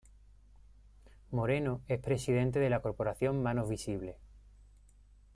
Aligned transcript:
Moreno 1.29 1.83
es 1.87 1.99
presidente 1.99 2.57
de 2.57 2.71
la 2.71 2.81
Corporación 2.81 3.43
Manos 3.43 3.69
Visibles. 3.69 4.15